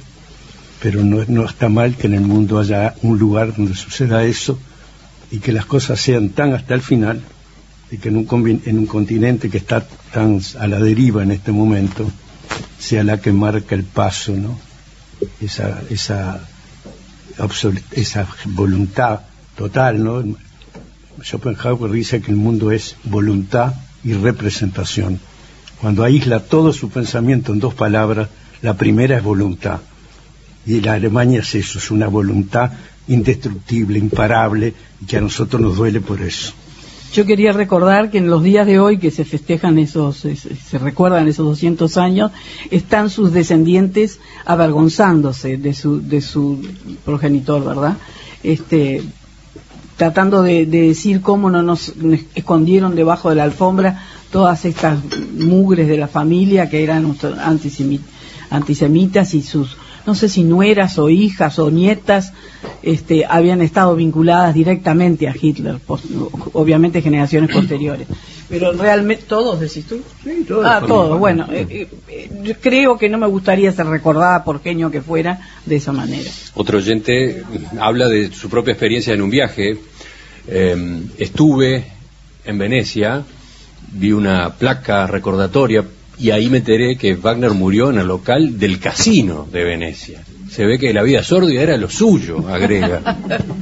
pero 0.82 1.04
no, 1.04 1.25
no 1.27 1.46
está 1.46 1.68
mal 1.68 1.96
que 1.96 2.08
en 2.08 2.13
el 2.13 2.22
mundo 2.22 2.60
haya 2.60 2.96
un 3.01 3.18
lugar 3.18 3.56
donde 3.56 3.75
suceda 3.75 4.24
eso 4.24 4.58
y 5.32 5.39
que 5.39 5.51
las 5.51 5.66
cosas 5.66 6.00
sean 6.00 6.30
tan 6.30 6.54
hasta 6.54 6.74
el 6.74 6.82
final 6.82 7.22
y 7.92 7.98
que 7.98 8.10
en 8.10 8.18
un, 8.18 8.62
en 8.66 8.80
un 8.80 8.86
continente 8.86 9.50
que 9.50 9.58
está 9.58 9.86
tan 10.13 10.39
a 10.60 10.68
la 10.68 10.80
deriva 10.80 11.24
en 11.24 11.32
este 11.32 11.51
momento 11.51 12.10
sea 12.80 13.04
la 13.04 13.20
que 13.20 13.32
marca 13.32 13.76
el 13.76 13.84
paso, 13.84 14.34
¿no? 14.34 14.58
Esa, 15.42 15.82
esa, 15.90 16.48
esa 17.92 18.28
voluntad 18.46 19.22
total, 19.56 20.04
¿no? 20.04 20.24
Schopenhauer 21.24 21.92
dice 21.92 22.22
que 22.22 22.32
el 22.32 22.38
mundo 22.38 22.72
es 22.72 22.96
voluntad 23.04 23.74
y 24.04 24.14
representación. 24.14 25.20
Cuando 25.82 26.04
aísla 26.04 26.40
todo 26.40 26.74
su 26.74 26.90
pensamiento 26.90 27.52
en 27.52 27.60
dos 27.60 27.74
palabras, 27.74 28.30
la 28.62 28.76
primera 28.76 29.18
es 29.18 29.24
voluntad. 29.24 29.80
Y 30.66 30.82
la 30.82 30.94
Alemania 30.94 31.40
es 31.40 31.56
eso, 31.56 31.80
es 31.80 31.92
una 31.92 32.08
voluntad 32.08 32.72
indestructible, 33.08 34.00
imparable, 34.00 34.74
y 35.02 35.06
que 35.06 35.18
a 35.18 35.22
nosotros 35.22 35.62
nos 35.62 35.78
duele 35.78 36.02
por 36.02 36.22
eso. 36.22 36.54
Yo 37.14 37.26
quería 37.26 37.52
recordar 37.52 38.12
que 38.12 38.18
en 38.18 38.30
los 38.30 38.44
días 38.44 38.68
de 38.68 38.80
hoy 38.80 38.98
que 38.98 39.12
se 39.12 39.26
festejan 39.26 39.80
esos, 39.80 40.18
se 40.18 40.78
recuerdan 40.78 41.28
esos 41.28 41.46
200 41.46 41.98
años, 41.98 42.32
están 42.70 43.10
sus 43.10 43.32
descendientes 43.32 44.20
avergonzándose 44.46 45.58
de 45.58 45.74
su, 45.74 46.02
de 46.02 46.22
su 46.22 46.62
progenitor, 47.06 47.64
¿verdad? 47.64 47.98
Este, 48.44 49.04
tratando 49.98 50.44
de, 50.44 50.66
decir 50.66 51.22
cómo 51.22 51.50
no 51.50 51.64
nos 51.64 51.94
escondieron 52.36 52.96
debajo 52.96 53.30
de 53.30 53.36
la 53.36 53.44
alfombra 53.44 54.04
todas 54.32 54.66
estas 54.66 55.00
mugres 55.38 55.88
de 55.88 55.98
la 55.98 56.08
familia 56.08 56.70
que 56.70 56.84
eran 56.84 57.16
antisemitas 58.50 59.34
y 59.34 59.42
sus 59.42 59.78
no 60.06 60.16
sé 60.16 60.30
si 60.30 60.44
nueras 60.44 60.98
o 61.00 61.10
hijas 61.10 61.60
o 61.60 61.70
nietas 61.70 62.32
este, 62.88 63.25
habían 63.27 63.62
estado 63.62 63.98
vinculadas 63.98 64.53
directamente 64.53 65.27
a 65.27 65.36
Hitler, 65.39 65.75
obviamente 66.53 67.01
generaciones 67.01 67.51
posteriores. 67.51 68.08
Pero 68.50 68.72
realmente, 68.72 69.25
¿todos 69.27 69.60
decís 69.60 69.86
tú? 69.86 70.00
Sí, 70.24 70.46
todos. 70.48 70.65
Ah, 70.65 70.82
todos. 70.88 71.20
Bueno, 71.20 71.48
eh, 71.51 71.89
eh, 72.08 72.29
yo 72.44 72.53
creo 72.62 72.98
que 72.98 73.10
no 73.10 73.17
me 73.17 73.27
gustaría 73.27 73.74
ser 73.74 73.88
recordada, 73.88 74.46
por 74.46 74.56
porqueño 74.56 74.89
que 74.89 75.01
fuera, 75.01 75.41
de 75.65 75.75
esa 75.75 75.91
manera. 75.91 76.29
Otro 76.53 76.77
oyente 76.77 77.44
habla 77.77 78.08
de 78.08 78.32
su 78.32 78.50
propia 78.50 78.72
experiencia 78.72 79.13
en 79.13 79.22
un 79.22 79.29
viaje. 79.29 79.77
Em, 80.48 81.10
estuve 81.17 81.84
en 82.46 82.58
Venecia, 82.58 83.24
vi 83.91 84.13
una 84.13 84.53
placa 84.53 85.08
recordatoria 85.08 85.84
y 86.17 86.32
ahí 86.32 86.50
me 86.50 86.60
enteré 86.60 86.96
que 86.98 87.15
Wagner 87.15 87.51
murió 87.51 87.89
en 87.89 87.98
el 87.98 88.08
local 88.08 88.58
del 88.58 88.79
casino 88.79 89.46
de 89.51 89.65
Venecia. 89.65 90.24
Se 90.50 90.66
ve 90.66 90.80
que 90.80 90.94
la 90.94 91.04
vida 91.04 91.24
sórdida 91.24 91.62
era 91.62 91.77
lo 91.77 91.89
suyo, 91.89 92.48
agrega. 92.48 93.01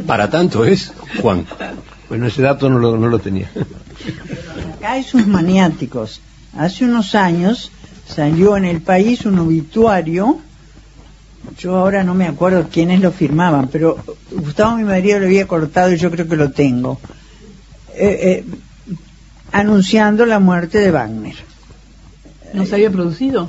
Para 0.06 0.30
tanto 0.30 0.65
es, 0.65 0.94
Juan. 1.22 1.46
Bueno, 2.10 2.27
ese 2.27 2.42
dato 2.42 2.70
no 2.70 2.80
lo, 2.80 2.98
no 2.98 3.08
lo 3.08 3.20
tenía. 3.20 3.50
Acá 4.77 4.94
hay 4.94 5.04
sus 5.04 5.25
maniáticos. 5.27 6.22
Hace 6.58 6.86
unos 6.86 7.15
años 7.15 7.72
salió 8.08 8.56
en 8.56 8.65
el 8.65 8.82
país 8.82 9.25
un 9.25 9.39
obituario 9.39 10.39
yo 11.58 11.77
ahora 11.77 12.04
no 12.04 12.13
me 12.13 12.27
acuerdo 12.27 12.68
quiénes 12.72 13.01
lo 13.01 13.12
firmaban, 13.12 13.68
pero 13.68 13.98
Gustavo 14.32 14.77
mi 14.77 14.84
marido 14.84 15.20
lo 15.20 15.25
había 15.25 15.48
cortado 15.48 15.92
y 15.92 15.98
yo 15.98 16.12
creo 16.12 16.27
que 16.27 16.36
lo 16.36 16.51
tengo, 16.51 17.00
eh, 17.94 18.20
eh, 18.22 18.46
anunciando 19.51 20.25
la 20.25 20.39
muerte 20.39 20.80
de 20.80 20.92
Wagner. 20.92 21.36
¿No 22.54 22.65
se 22.65 22.75
había 22.75 22.89
producido? 22.89 23.48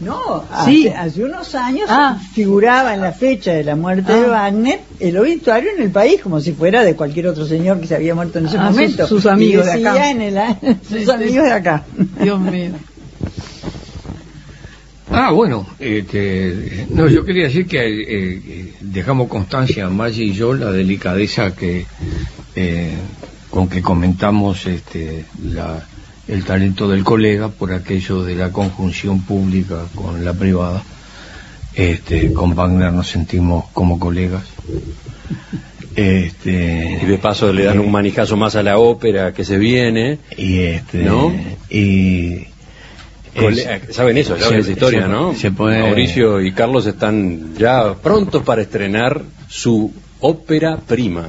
No, 0.00 0.44
hace, 0.52 0.94
hace 0.94 1.24
unos 1.24 1.54
años 1.54 1.86
ah. 1.88 2.18
figuraba 2.32 2.94
en 2.94 3.00
la 3.00 3.12
fecha 3.12 3.52
de 3.52 3.64
la 3.64 3.74
muerte 3.74 4.12
de 4.12 4.26
ah. 4.26 4.28
Wagner 4.28 4.80
el 5.00 5.18
obituario 5.18 5.70
en 5.76 5.82
el 5.82 5.90
país, 5.90 6.20
como 6.20 6.40
si 6.40 6.52
fuera 6.52 6.84
de 6.84 6.94
cualquier 6.94 7.26
otro 7.26 7.46
señor 7.46 7.80
que 7.80 7.86
se 7.86 7.96
había 7.96 8.14
muerto 8.14 8.38
en 8.38 8.46
ese 8.46 8.58
ah, 8.58 8.70
momento. 8.70 9.06
Sus, 9.06 9.26
amigos 9.26 9.66
de 9.66 9.72
acá. 9.72 10.10
En 10.10 10.22
el, 10.22 10.38
sus 10.88 11.08
amigos 11.08 11.44
de 11.44 11.52
acá. 11.52 11.84
Dios 12.20 12.40
mío. 12.40 12.72
Ah, 15.10 15.30
bueno, 15.30 15.66
este, 15.78 16.86
no, 16.90 17.08
yo 17.08 17.24
quería 17.24 17.44
decir 17.44 17.66
que 17.66 17.78
eh, 17.80 18.74
dejamos 18.80 19.28
constancia, 19.28 19.88
Maggi 19.88 20.24
y 20.24 20.32
yo, 20.34 20.52
la 20.52 20.70
delicadeza 20.70 21.56
que 21.56 21.86
eh, 22.54 22.92
con 23.48 23.68
que 23.68 23.80
comentamos 23.80 24.66
este, 24.66 25.24
la, 25.42 25.82
el 26.28 26.44
talento 26.44 26.88
del 26.88 27.04
colega 27.04 27.48
por 27.48 27.72
aquello 27.72 28.22
de 28.22 28.34
la 28.34 28.52
conjunción 28.52 29.22
pública 29.22 29.84
con 29.94 30.24
la 30.24 30.34
privada. 30.34 30.82
Este, 31.74 32.32
con 32.32 32.54
Wagner 32.54 32.92
nos 32.92 33.08
sentimos 33.08 33.66
como 33.72 33.98
colegas. 33.98 34.44
Este, 35.96 37.00
y 37.02 37.06
de 37.06 37.18
paso 37.18 37.52
le 37.52 37.64
dan 37.64 37.80
un 37.80 37.90
manijazo 37.90 38.36
más 38.36 38.56
a 38.56 38.62
la 38.62 38.78
ópera 38.78 39.32
que 39.32 39.44
se 39.44 39.58
viene. 39.58 40.18
Y 40.36 40.58
este, 40.58 41.04
¿no? 41.04 41.32
Y 41.70 42.46
saben 43.90 44.18
eso, 44.18 44.38
saben 44.38 44.60
esa 44.60 44.70
historia, 44.70 45.06
¿no? 45.06 45.34
Mauricio 45.58 46.40
y 46.40 46.52
Carlos 46.52 46.86
están 46.86 47.54
ya 47.56 47.94
prontos 47.94 48.42
para 48.42 48.62
estrenar 48.62 49.22
su 49.48 49.92
ópera 50.20 50.76
prima. 50.76 51.28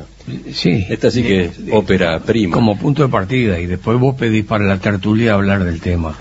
Sí. 0.53 0.86
Esta 0.89 1.10
sí 1.10 1.24
que 1.24 1.46
es 1.46 1.60
ópera 1.72 2.19
prima. 2.19 2.53
Como 2.53 2.77
punto 2.77 3.03
de 3.03 3.10
partida, 3.10 3.60
y 3.60 3.65
después 3.65 4.00
vos 4.00 4.15
pedís 4.15 4.46
para 4.46 4.65
la 4.65 4.77
tertulia 4.77 5.34
hablar 5.34 5.63
del 5.63 5.81
tema. 5.81 6.15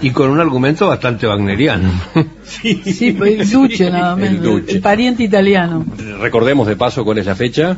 y, 0.00 0.10
con 0.10 0.30
un 0.30 0.40
argumento 0.40 0.88
bastante 0.88 1.26
wagneriano. 1.26 1.90
sí, 2.44 2.82
sí 2.84 3.12
pues 3.12 3.40
el 3.40 3.50
Duce 3.50 3.90
nada 3.90 4.16
menos, 4.16 4.62
el, 4.68 4.80
pariente 4.80 5.22
italiano. 5.22 5.84
Recordemos 6.20 6.66
de 6.66 6.76
paso 6.76 7.04
cuál 7.04 7.18
es 7.18 7.26
la 7.26 7.34
fecha. 7.34 7.76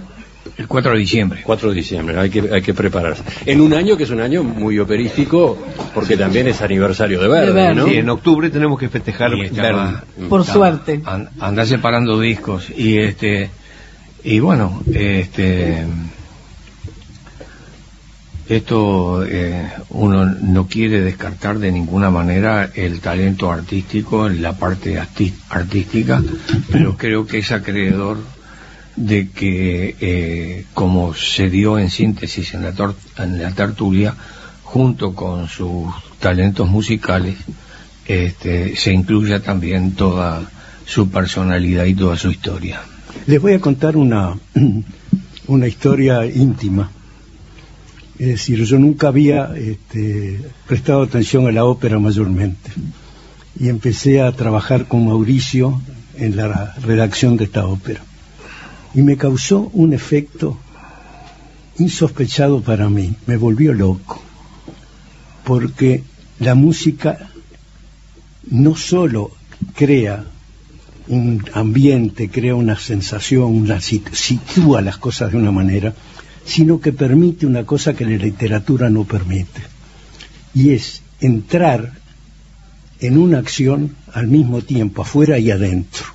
El 0.56 0.68
4 0.68 0.92
de 0.92 0.98
diciembre. 0.98 1.40
4 1.44 1.70
de 1.70 1.74
diciembre, 1.74 2.18
hay 2.18 2.30
que, 2.30 2.48
hay 2.52 2.62
que 2.62 2.74
prepararse. 2.74 3.22
En 3.46 3.60
un 3.60 3.72
año 3.74 3.96
que 3.96 4.04
es 4.04 4.10
un 4.10 4.20
año 4.20 4.42
muy 4.42 4.78
operístico, 4.78 5.58
porque 5.94 6.16
también 6.16 6.46
es 6.48 6.60
aniversario 6.62 7.20
de 7.20 7.28
Verde, 7.28 7.74
¿no? 7.74 7.86
Sí, 7.86 7.96
en 7.96 8.08
octubre 8.10 8.50
tenemos 8.50 8.78
que 8.78 8.88
festejar 8.88 9.30
Verde. 9.30 10.02
Por 10.28 10.44
suerte. 10.44 11.00
anda 11.40 11.64
separando 11.64 12.20
discos 12.20 12.70
y 12.70 12.98
este 12.98 13.50
y 14.22 14.38
bueno, 14.38 14.82
este 14.92 15.84
esto 18.48 19.24
eh, 19.26 19.66
uno 19.90 20.26
no 20.26 20.66
quiere 20.66 21.00
descartar 21.00 21.58
de 21.58 21.72
ninguna 21.72 22.10
manera 22.10 22.70
el 22.74 23.00
talento 23.00 23.50
artístico 23.50 24.26
en 24.26 24.42
la 24.42 24.52
parte 24.52 24.98
artística, 24.98 26.22
pero 26.70 26.96
creo 26.96 27.26
que 27.26 27.38
es 27.38 27.52
acreedor 27.52 28.18
de 28.96 29.28
que, 29.28 29.96
eh, 30.00 30.66
como 30.74 31.14
se 31.14 31.50
dio 31.50 31.78
en 31.78 31.90
síntesis 31.90 32.54
en 32.54 32.62
la, 32.62 32.94
en 33.18 33.42
la 33.42 33.50
tertulia, 33.52 34.14
junto 34.62 35.14
con 35.14 35.48
sus 35.48 35.92
talentos 36.20 36.68
musicales, 36.68 37.36
este, 38.06 38.76
se 38.76 38.92
incluya 38.92 39.40
también 39.40 39.92
toda 39.92 40.48
su 40.86 41.08
personalidad 41.08 41.86
y 41.86 41.94
toda 41.94 42.16
su 42.16 42.30
historia. 42.30 42.82
Les 43.26 43.40
voy 43.40 43.54
a 43.54 43.60
contar 43.60 43.96
una, 43.96 44.34
una 45.46 45.66
historia 45.66 46.26
íntima. 46.26 46.90
Es 48.18 48.28
decir, 48.28 48.62
yo 48.64 48.78
nunca 48.78 49.08
había 49.08 49.54
este, 49.56 50.40
prestado 50.68 51.02
atención 51.02 51.48
a 51.48 51.52
la 51.52 51.64
ópera 51.64 51.98
mayormente. 51.98 52.70
Y 53.58 53.68
empecé 53.68 54.20
a 54.20 54.32
trabajar 54.32 54.86
con 54.86 55.06
Mauricio 55.06 55.80
en 56.16 56.36
la 56.36 56.74
redacción 56.80 57.36
de 57.36 57.44
esta 57.44 57.66
ópera 57.66 58.02
y 58.94 59.02
me 59.02 59.16
causó 59.16 59.70
un 59.72 59.92
efecto 59.92 60.58
insospechado 61.78 62.62
para 62.62 62.88
mí, 62.88 63.14
me 63.26 63.36
volvió 63.36 63.72
loco, 63.72 64.22
porque 65.44 66.04
la 66.38 66.54
música 66.54 67.30
no 68.50 68.76
solo 68.76 69.32
crea 69.74 70.24
un 71.08 71.44
ambiente, 71.52 72.30
crea 72.30 72.54
una 72.54 72.78
sensación, 72.78 73.54
una, 73.54 73.80
sitúa 73.80 74.80
las 74.80 74.98
cosas 74.98 75.32
de 75.32 75.38
una 75.38 75.50
manera, 75.50 75.94
sino 76.44 76.80
que 76.80 76.92
permite 76.92 77.46
una 77.46 77.64
cosa 77.64 77.94
que 77.94 78.04
la 78.04 78.16
literatura 78.16 78.88
no 78.90 79.04
permite, 79.04 79.62
y 80.54 80.70
es 80.70 81.02
entrar 81.20 81.92
en 83.00 83.18
una 83.18 83.38
acción 83.38 83.96
al 84.12 84.28
mismo 84.28 84.62
tiempo, 84.62 85.02
afuera 85.02 85.38
y 85.38 85.50
adentro. 85.50 86.13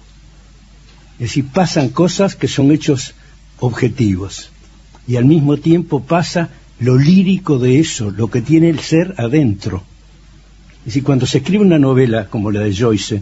Es 1.20 1.30
decir, 1.30 1.48
pasan 1.54 1.90
cosas 1.90 2.36
que 2.36 2.48
son 2.48 2.72
hechos 2.72 3.14
objetivos 3.60 4.52
y 5.06 5.18
al 5.18 5.26
mismo 5.26 5.58
tiempo 5.58 6.02
pasa 6.02 6.50
lo 6.80 6.98
lírico 6.98 7.60
de 7.60 7.80
eso, 7.80 8.10
lo 8.10 8.30
que 8.30 8.42
tiene 8.42 8.70
el 8.70 8.80
ser 8.80 9.16
adentro. 9.18 9.84
Es 10.80 10.86
decir, 10.86 11.04
cuando 11.04 11.26
se 11.26 11.40
escribe 11.40 11.66
una 11.66 11.78
novela 11.78 12.30
como 12.30 12.52
la 12.52 12.62
de 12.62 12.74
Joyce 12.74 13.22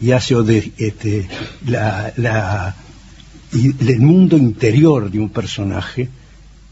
y 0.00 0.12
hace 0.12 0.34
de, 0.42 0.72
este, 0.78 1.28
la, 1.66 2.74
el 3.52 4.00
mundo 4.00 4.38
interior 4.38 5.10
de 5.10 5.18
un 5.18 5.28
personaje, 5.28 6.08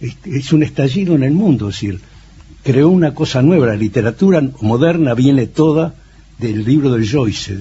este, 0.01 0.39
es 0.39 0.53
un 0.53 0.63
estallido 0.63 1.15
en 1.15 1.25
el 1.25 1.33
mundo, 1.33 1.69
es 1.69 1.75
decir, 1.77 2.01
creó 2.63 2.89
una 2.89 3.15
cosa 3.15 3.43
nueva. 3.43 3.67
La 3.67 3.77
literatura 3.77 4.43
moderna 4.63 5.15
viene 5.15 5.47
toda 5.47 5.95
del 6.39 6.65
libro 6.65 6.93
de 6.93 7.07
Joyce, 7.07 7.61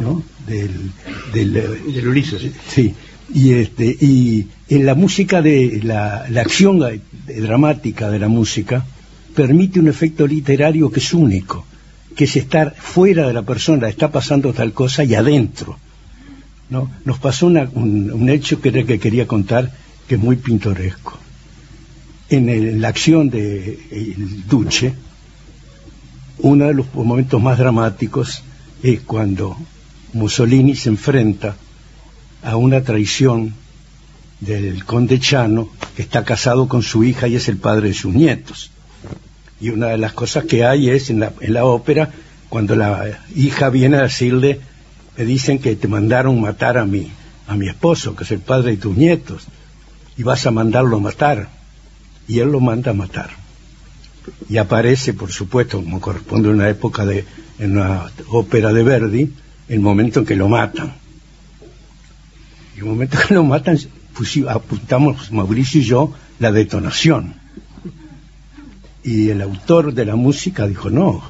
¿no? 0.00 0.22
Del, 0.46 0.90
del, 1.32 2.08
Ulises. 2.08 2.50
Sí, 2.68 2.94
y, 3.32 3.52
este, 3.52 3.84
y 3.84 4.46
en 4.68 4.86
la 4.86 4.94
música 4.94 5.42
de 5.42 5.80
la, 5.82 6.26
la 6.28 6.40
acción 6.40 6.80
dramática 7.26 8.10
de 8.10 8.18
la 8.18 8.28
música 8.28 8.84
permite 9.34 9.80
un 9.80 9.88
efecto 9.88 10.26
literario 10.26 10.90
que 10.90 11.00
es 11.00 11.12
único, 11.12 11.66
que 12.14 12.24
es 12.24 12.36
estar 12.36 12.74
fuera 12.76 13.26
de 13.26 13.32
la 13.32 13.42
persona, 13.42 13.88
está 13.88 14.10
pasando 14.10 14.52
tal 14.52 14.72
cosa 14.72 15.04
y 15.04 15.14
adentro. 15.14 15.78
¿no? 16.70 16.90
Nos 17.04 17.18
pasó 17.18 17.46
un, 17.46 18.28
hecho 18.28 18.60
que 18.60 18.68
era 18.70 18.84
que 18.84 18.98
quería 18.98 19.26
contar 19.26 19.72
que 20.08 20.14
es 20.14 20.20
muy 20.20 20.36
pintoresco. 20.36 21.18
En, 22.30 22.80
la 22.80 22.88
acción 22.88 23.30
de 23.30 23.78
el 23.90 24.46
Duce, 24.46 24.94
uno 26.38 26.66
de 26.66 26.74
los 26.74 26.92
momentos 26.94 27.40
más 27.40 27.58
dramáticos 27.58 28.42
es 28.82 29.00
cuando 29.00 29.56
Mussolini 30.14 30.74
se 30.74 30.88
enfrenta 30.88 31.56
a 32.42 32.56
una 32.56 32.82
traición 32.82 33.54
del 34.40 34.84
conde 34.84 35.18
Chano, 35.18 35.68
que 35.96 36.02
está 36.02 36.24
casado 36.24 36.68
con 36.68 36.82
su 36.82 37.04
hija 37.04 37.28
y 37.28 37.36
es 37.36 37.48
el 37.48 37.56
padre 37.56 37.88
de 37.88 37.94
sus 37.94 38.14
nietos. 38.14 38.70
Y 39.60 39.70
una 39.70 39.88
de 39.88 39.98
las 39.98 40.12
cosas 40.12 40.44
que 40.44 40.64
hay 40.64 40.90
es 40.90 41.10
en 41.10 41.20
la, 41.20 41.32
en 41.40 41.54
la 41.54 41.64
ópera, 41.64 42.10
cuando 42.48 42.76
la 42.76 43.18
hija 43.34 43.70
viene 43.70 43.96
a 43.96 44.02
decirle, 44.02 44.60
me 45.16 45.24
dicen 45.24 45.58
que 45.58 45.76
te 45.76 45.88
mandaron 45.88 46.40
matar 46.40 46.78
a 46.78 46.84
mi, 46.84 47.10
a 47.46 47.56
mi 47.56 47.68
esposo, 47.68 48.14
que 48.14 48.24
es 48.24 48.30
el 48.32 48.40
padre 48.40 48.72
de 48.72 48.76
tus 48.76 48.96
nietos, 48.96 49.44
y 50.16 50.22
vas 50.22 50.46
a 50.46 50.50
mandarlo 50.50 50.98
a 50.98 51.00
matar. 51.00 51.48
Y 52.28 52.38
él 52.38 52.50
lo 52.52 52.60
manda 52.60 52.90
a 52.90 52.94
matar. 52.94 53.30
Y 54.48 54.58
aparece, 54.58 55.12
por 55.12 55.32
supuesto, 55.32 55.78
como 55.78 56.00
corresponde 56.00 56.48
a 56.48 56.52
una 56.52 56.68
época 56.68 57.04
de, 57.04 57.24
en 57.58 57.72
una 57.72 58.10
ópera 58.28 58.72
de 58.72 58.82
Verdi, 58.82 59.32
el 59.68 59.80
momento 59.80 60.20
en 60.20 60.26
que 60.26 60.36
lo 60.36 60.48
matan. 60.48 60.94
Y 62.76 62.80
el 62.80 62.84
momento 62.86 63.20
en 63.20 63.28
que 63.28 63.34
lo 63.34 63.44
matan, 63.44 63.78
apuntamos 64.48 65.32
Mauricio 65.32 65.80
y 65.80 65.84
yo 65.84 66.14
la 66.38 66.52
detonación. 66.52 67.34
Y 69.02 69.28
el 69.28 69.42
autor 69.42 69.92
de 69.92 70.04
la 70.06 70.16
música 70.16 70.66
dijo, 70.66 70.90
no, 70.90 71.22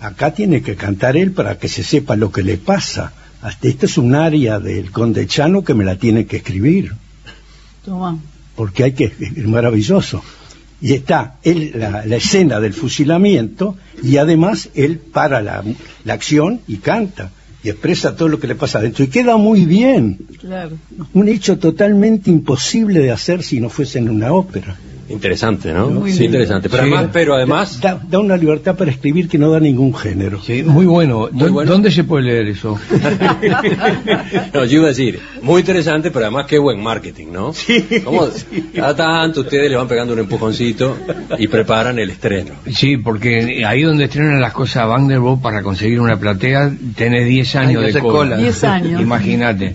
acá 0.00 0.32
tiene 0.32 0.62
que 0.62 0.76
cantar 0.76 1.16
él 1.16 1.32
para 1.32 1.58
que 1.58 1.68
se 1.68 1.82
sepa 1.82 2.16
lo 2.16 2.30
que 2.30 2.42
le 2.42 2.56
pasa. 2.56 3.12
Hasta 3.42 3.68
esta 3.68 3.86
es 3.86 3.98
un 3.98 4.14
área 4.14 4.60
del 4.60 4.90
conde 4.90 5.26
Chano 5.26 5.64
que 5.64 5.74
me 5.74 5.84
la 5.84 5.96
tiene 5.96 6.26
que 6.26 6.38
escribir. 6.38 6.94
Toma. 7.84 8.18
Porque 8.54 8.84
hay 8.84 8.92
que, 8.92 9.04
es 9.04 9.46
maravilloso. 9.46 10.22
Y 10.80 10.94
está 10.94 11.36
él, 11.42 11.72
la, 11.74 12.04
la 12.06 12.16
escena 12.16 12.58
del 12.60 12.72
fusilamiento 12.72 13.76
y 14.02 14.16
además 14.16 14.70
él 14.74 14.98
para 14.98 15.42
la, 15.42 15.62
acción 16.08 16.60
y 16.66 16.76
canta 16.76 17.30
y 17.62 17.68
expresa 17.68 18.16
todo 18.16 18.28
lo 18.28 18.40
que 18.40 18.46
le 18.46 18.54
pasa 18.54 18.78
adentro 18.78 19.04
y 19.04 19.08
queda 19.08 19.36
muy 19.36 19.66
bien. 19.66 20.18
Un 21.12 21.28
hecho 21.28 21.58
totalmente 21.58 22.30
imposible 22.30 23.00
de 23.00 23.10
hacer 23.10 23.42
si 23.42 23.60
no 23.60 23.68
fuese 23.68 23.98
en 23.98 24.08
una 24.08 24.32
ópera. 24.32 24.78
Interesante, 25.10 25.72
¿no? 25.72 26.06
sí, 26.06 26.24
interesante. 26.24 26.68
Pero 26.68 26.82
además, 26.82 27.08
pero 27.12 27.34
además... 27.34 27.80
Da, 27.80 28.18
una 28.18 28.36
libertad 28.36 28.76
para 28.76 28.90
escribir 28.90 29.28
que 29.28 29.38
no 29.38 29.50
da 29.50 29.58
ningún 29.58 29.94
género. 29.94 30.40
Sí, 30.40 30.62
muy 30.62 30.86
bueno. 30.86 31.28
¿Dónde 31.32 31.90
se 31.90 32.04
puede 32.04 32.24
leer 32.24 32.48
eso? 32.48 32.78
no, 34.54 34.64
yo 34.64 34.78
iba 34.78 34.84
a 34.84 34.88
decir, 34.88 35.18
muy 35.42 35.60
interesante, 35.60 36.10
pero 36.10 36.26
además 36.26 36.46
qué 36.46 36.58
buen 36.58 36.80
marketing, 36.80 37.28
¿no? 37.32 37.52
Sí. 37.52 37.86
¿Cómo? 38.04 38.28
Cada 38.74 38.94
tanto 38.94 39.40
ustedes 39.40 39.70
le 39.70 39.76
van 39.76 39.88
pegando 39.88 40.12
un 40.12 40.20
empujoncito 40.20 40.96
y 41.38 41.48
preparan 41.48 41.98
el 41.98 42.10
estreno. 42.10 42.52
Sí, 42.72 42.96
porque 42.96 43.64
ahí 43.66 43.82
donde 43.82 44.04
estrenan 44.04 44.40
las 44.40 44.52
cosas 44.52 44.86
Wagner 44.86 45.18
vos 45.18 45.40
para 45.40 45.62
conseguir 45.62 46.00
una 46.00 46.18
platea 46.18 46.72
tenés 46.94 47.26
10 47.26 47.56
años 47.56 47.92
de 47.92 48.00
cola. 48.00 48.36
10 48.36 48.64
años. 48.64 49.00
Imagínate. 49.00 49.74